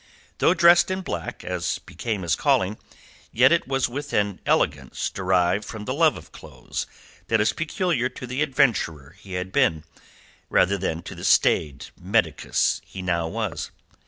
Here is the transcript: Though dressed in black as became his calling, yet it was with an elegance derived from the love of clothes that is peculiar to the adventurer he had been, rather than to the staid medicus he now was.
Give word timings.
Though 0.39 0.55
dressed 0.55 0.89
in 0.89 1.01
black 1.01 1.43
as 1.43 1.77
became 1.77 2.23
his 2.23 2.35
calling, 2.35 2.79
yet 3.31 3.51
it 3.51 3.67
was 3.67 3.87
with 3.87 4.13
an 4.13 4.41
elegance 4.47 5.11
derived 5.11 5.63
from 5.63 5.85
the 5.85 5.93
love 5.93 6.17
of 6.17 6.31
clothes 6.31 6.87
that 7.27 7.39
is 7.39 7.53
peculiar 7.53 8.09
to 8.09 8.25
the 8.25 8.41
adventurer 8.41 9.15
he 9.19 9.33
had 9.33 9.51
been, 9.51 9.83
rather 10.49 10.79
than 10.79 11.03
to 11.03 11.13
the 11.13 11.23
staid 11.23 11.89
medicus 11.95 12.81
he 12.83 13.03
now 13.03 13.27
was. 13.27 13.69